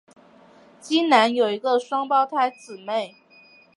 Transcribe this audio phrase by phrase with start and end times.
[0.79, 3.15] 基南有一个双胞胎姊妹。